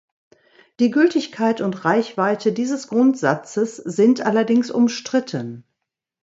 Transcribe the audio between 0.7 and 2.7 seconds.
Die Gültigkeit und Reichweite